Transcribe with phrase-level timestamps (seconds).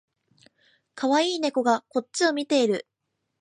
[0.95, 2.87] かわいい猫がこっちを見ている